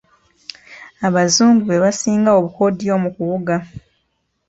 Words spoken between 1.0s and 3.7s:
Abazungu be basinga obukodyo mu kuwuga.